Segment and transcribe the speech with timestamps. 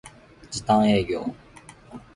[0.49, 1.35] 時短営業